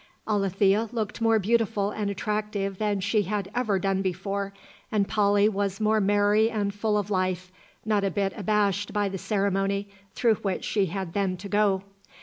[0.27, 4.51] Alethea looked more beautiful and attractive than she had ever done before,
[4.91, 7.51] and Polly was more merry and full of life,
[7.85, 11.83] not a bit abashed by the ceremony through which she then had to go.